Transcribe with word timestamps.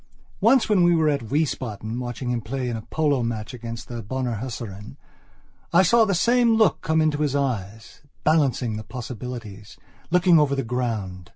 Once 0.39 0.67
when 0.67 0.81
we 0.83 0.95
were 0.95 1.09
at 1.09 1.29
Wiesbaden 1.29 1.99
watching 1.99 2.31
him 2.31 2.41
play 2.41 2.67
in 2.67 2.75
a 2.75 2.81
polo 2.81 3.21
match 3.21 3.53
against 3.53 3.87
the 3.87 4.01
Bonner 4.01 4.37
Hussaren 4.41 4.97
I 5.71 5.83
saw 5.83 6.05
the 6.05 6.15
same 6.15 6.55
look 6.55 6.81
come 6.81 7.01
into 7.03 7.19
his 7.21 7.35
eyes, 7.35 8.01
balancing 8.23 8.77
the 8.77 8.83
possibilities, 8.83 9.77
looking 10.09 10.39
over 10.39 10.55
the 10.55 10.63
ground. 10.63 11.29